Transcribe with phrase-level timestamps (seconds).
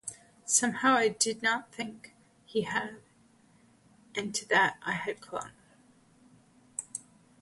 [0.47, 3.03] Somehow I did not think he had,
[4.15, 5.51] and to that I had clung.